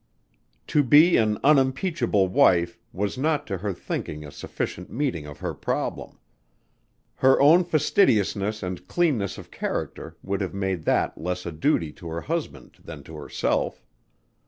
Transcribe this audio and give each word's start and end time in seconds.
To 0.65 0.81
be 0.81 1.15
an 1.17 1.37
"unimpeachable" 1.43 2.27
wife 2.27 2.79
was 2.91 3.19
not 3.19 3.45
to 3.45 3.59
her 3.59 3.71
thinking 3.71 4.25
a 4.25 4.31
sufficient 4.31 4.89
meeting 4.89 5.27
of 5.27 5.37
her 5.41 5.53
problem. 5.53 6.17
Her 7.17 7.39
own 7.39 7.63
fastidiousness 7.63 8.63
and 8.63 8.87
cleanness 8.87 9.37
of 9.37 9.51
character 9.51 10.17
would 10.23 10.41
have 10.41 10.55
made 10.55 10.85
that 10.85 11.19
less 11.19 11.45
a 11.45 11.51
duty 11.51 11.91
to 11.91 12.07
her 12.09 12.21
husband 12.21 12.79
than 12.83 13.03
to 13.03 13.15
herself. 13.15 13.85